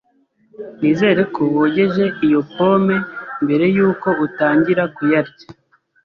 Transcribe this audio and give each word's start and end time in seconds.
Nizere 0.79 1.21
ko 1.33 1.41
wogeje 1.55 2.05
iyo 2.25 2.41
pome 2.53 2.95
mbere 3.43 3.65
yuko 3.75 4.07
utangira 4.25 4.83
kuyarya. 4.95 5.45